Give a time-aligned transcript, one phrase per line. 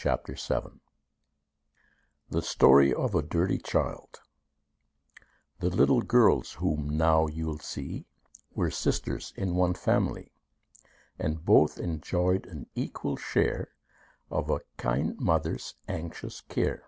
[0.00, 0.78] THE
[2.40, 4.20] STORY OF A DIRTY CHILD
[5.58, 8.06] The little girls whom now you'll see
[8.54, 10.30] Were sisters in one family;
[11.18, 13.72] And both enjoyed an equal share
[14.30, 16.84] Of a kind mother's anxious care.